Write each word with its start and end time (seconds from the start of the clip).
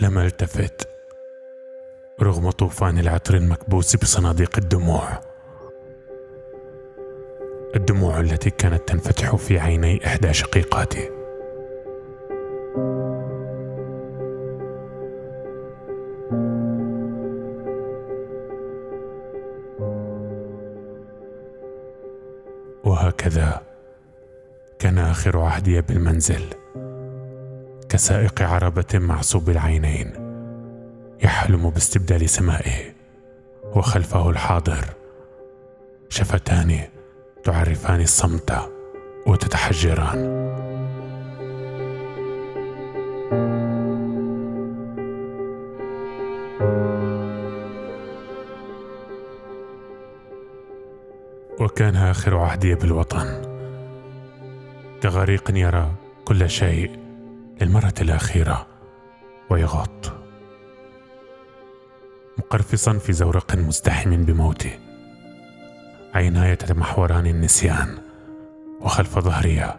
لم 0.00 0.18
التفت 0.18 0.88
رغم 2.22 2.50
طوفان 2.50 2.98
العطر 2.98 3.34
المكبوس 3.34 3.96
بصناديق 3.96 4.58
الدموع. 4.58 5.20
الدموع 7.76 8.20
التي 8.20 8.50
كانت 8.50 8.88
تنفتح 8.88 9.36
في 9.36 9.58
عيني 9.58 10.06
إحدى 10.06 10.32
شقيقاتي. 10.32 11.10
وهكذا 22.84 23.62
كان 24.78 24.98
آخر 24.98 25.38
عهدي 25.38 25.80
بالمنزل. 25.80 26.42
كسائق 27.96 28.42
عربة 28.42 28.84
معصوب 28.94 29.50
العينين 29.50 30.12
يحلم 31.22 31.70
باستبدال 31.70 32.28
سمائه 32.28 32.92
وخلفه 33.64 34.30
الحاضر 34.30 34.84
شفتان 36.08 36.80
تعرفان 37.44 38.00
الصمت 38.00 38.70
وتتحجران. 39.26 40.18
وكان 51.60 51.96
آخر 51.96 52.36
عهدي 52.36 52.74
بالوطن. 52.74 53.42
كغريق 55.02 55.50
يرى 55.50 55.92
كل 56.24 56.50
شيء. 56.50 57.05
للمرة 57.60 57.94
الأخيرة 58.00 58.66
ويغط 59.50 60.12
مقرفصا 62.38 62.98
في 62.98 63.12
زورق 63.12 63.54
مزدحم 63.54 64.24
بموته. 64.24 64.78
عيناي 66.14 66.56
تتمحوران 66.56 67.26
النسيان 67.26 67.98
وخلف 68.80 69.18
ظهري 69.18 69.74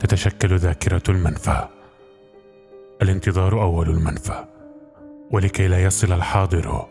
تتشكل 0.00 0.56
ذاكرة 0.56 1.02
المنفى. 1.08 1.68
الانتظار 3.02 3.62
أول 3.62 3.90
المنفى 3.90 4.44
ولكي 5.30 5.68
لا 5.68 5.84
يصل 5.84 6.12
الحاضر 6.12 6.86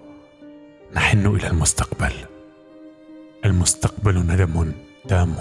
نحن 0.95 1.25
إلى 1.25 1.47
المستقبل. 1.47 2.13
المستقبل 3.45 4.17
ندم 4.19 4.71
تام 5.07 5.35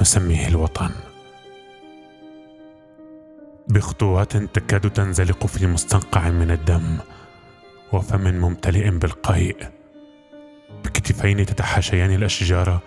نسميه 0.00 0.48
الوطن. 0.48 0.90
بخطوات 3.80 4.36
تكاد 4.36 4.90
تنزلق 4.90 5.46
في 5.46 5.66
مستنقع 5.66 6.30
من 6.30 6.50
الدم 6.50 6.98
وفم 7.92 8.20
ممتلئ 8.20 8.90
بالقيء. 8.90 9.56
بكتفين 10.84 11.46
تتحاشيان 11.46 12.14
الأشجار 12.14 12.80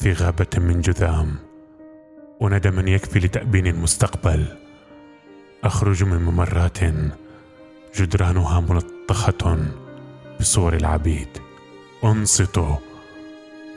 في 0.00 0.12
غابة 0.12 0.46
من 0.56 0.80
جذام. 0.80 1.36
وندم 2.40 2.88
يكفي 2.88 3.18
لتأبين 3.18 3.66
المستقبل. 3.66 4.46
أخرج 5.64 6.04
من 6.04 6.22
ممرات 6.22 6.78
جدرانها 7.96 8.60
ملطخة 8.60 9.58
بصور 10.40 10.76
العبيد. 10.76 11.28
أنصت 12.04 12.60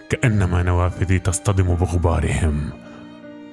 كأنما 0.09 0.63
نوافذي 0.63 1.19
تصطدم 1.19 1.75
بغبارهم 1.75 2.69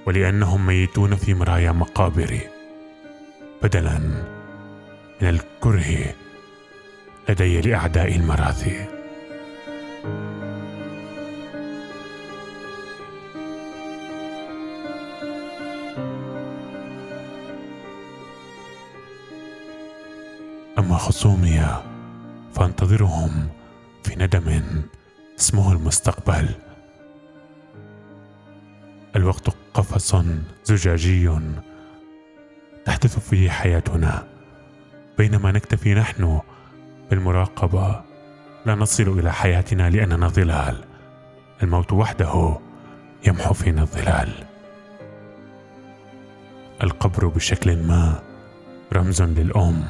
ولأنهم 0.06 0.67
ميتون 0.67 1.17
في 1.17 1.34
مرايا 1.34 1.73
مقابري. 1.73 2.52
بدلا 3.62 3.98
من 5.20 5.28
الكره 5.28 6.14
لدي 7.28 7.61
لأعداء 7.61 8.17
المراثي. 8.17 8.86
أما 20.78 20.96
خصومي 20.96 21.83
فانتظرهم 22.55 23.48
في 24.05 24.17
ندم 24.17 24.62
اسمه 25.39 25.72
المستقبل. 25.72 26.48
الوقت 29.17 29.48
قفص 29.74 30.17
زجاجي 30.64 31.28
تحدث 32.85 33.19
فيه 33.19 33.51
حياتنا. 33.51 34.27
بينما 35.19 35.53
نكتفي 35.53 35.95
نحن 35.95 36.41
بالمراقبة 37.11 38.03
لا 38.67 38.75
نصل 38.75 39.19
إلى 39.19 39.33
حياتنا 39.33 39.91
لأننا 39.91 40.29
ظلال. 40.29 40.85
الموت 41.63 41.93
وحده 41.93 42.59
يمحو 43.27 43.55
فينا 43.55 43.83
الظلال. 43.83 44.33
القبر 46.83 47.27
بشكل 47.27 47.77
ما 47.77 48.23
رمز 48.93 49.23
للأم 49.23 49.85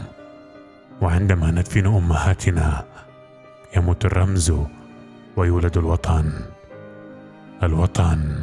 وعندما 1.01 1.51
ندفن 1.51 1.87
أمهاتنا 1.87 2.85
يموت 3.77 4.05
الرمز 4.05 4.53
ويولد 5.37 5.79
الوطن. 5.79 6.33
الوطن 7.63 8.41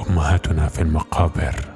أمهاتنا 0.00 0.68
في 0.68 0.82
المقابر. 0.82 1.75